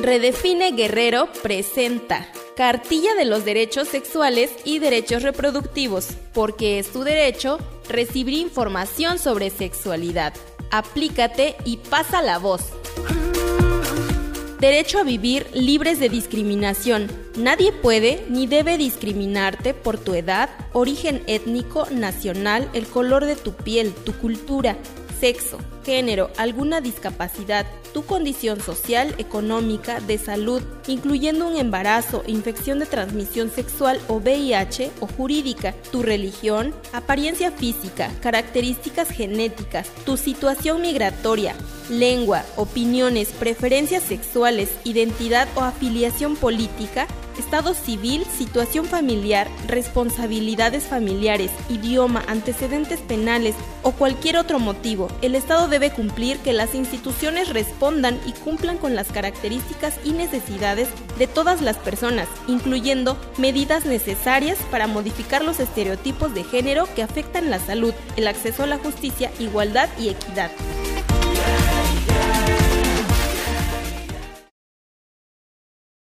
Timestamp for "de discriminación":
15.98-17.08